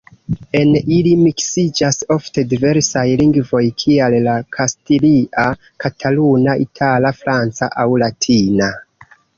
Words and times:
En 0.59 0.69
ili 0.93 1.11
miksiĝas 1.25 1.99
ofte 2.15 2.43
diversaj 2.55 3.03
lingvoj 3.21 3.63
kiaj 3.85 4.09
la 4.29 4.35
kastilia, 4.59 5.45
kataluna, 5.85 6.61
itala, 6.69 7.17
franca 7.23 7.71
aŭ 7.85 7.89
latina. 8.07 8.75